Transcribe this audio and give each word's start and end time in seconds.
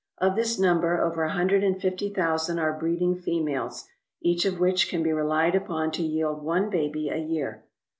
Of 0.17 0.35
this 0.35 0.57
number 0.57 0.99
over 0.99 1.21
a 1.25 1.31
hundred 1.33 1.63
and 1.63 1.79
fifty 1.79 2.11
thousand 2.11 2.57
are 2.57 2.73
breeding 2.73 3.13
females, 3.15 3.87
each 4.19 4.45
of 4.45 4.59
which 4.59 4.89
can 4.89 5.03
be 5.03 5.13
relied 5.13 5.53
upon 5.53 5.91
to 5.91 6.03
yield 6.03 6.41
one 6.41 6.71
baby 6.71 7.09
a 7.09 7.17
year. 7.19 7.65